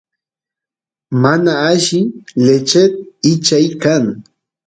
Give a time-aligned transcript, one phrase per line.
[1.21, 2.01] mana alli
[2.45, 2.93] lechit
[3.31, 4.05] ichay kan